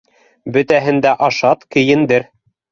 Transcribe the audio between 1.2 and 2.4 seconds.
ашат, кейендер.